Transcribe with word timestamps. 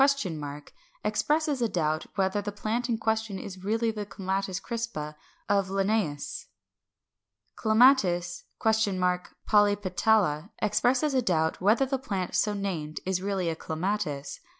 expresses 1.03 1.61
a 1.61 1.69
doubt 1.69 2.07
whether 2.15 2.41
the 2.41 2.51
plant 2.51 2.89
in 2.89 2.97
question 2.97 3.37
is 3.37 3.63
really 3.63 3.91
the 3.91 4.03
Clematis 4.03 4.59
crispa 4.59 5.13
of 5.47 5.67
Linnæus. 5.67 6.47
Clematis? 7.55 8.45
polypetala 8.59 10.49
expresses 10.59 11.13
a 11.13 11.21
doubt 11.21 11.61
whether 11.61 11.85
the 11.85 11.99
plant 11.99 12.33
so 12.33 12.53
named 12.55 12.99
is 13.05 13.21
really 13.21 13.47
a 13.47 13.55
Clematis. 13.55 14.39